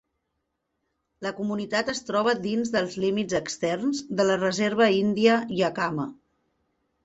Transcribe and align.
La 1.25 1.33
comunitat 1.39 1.91
es 1.93 2.01
troba 2.07 2.33
dins 2.47 2.73
dels 2.77 2.97
límits 3.05 3.37
externs 3.43 4.03
de 4.21 4.29
la 4.33 4.41
reserva 4.47 4.91
índia 5.05 5.41
Yakama. 5.63 6.11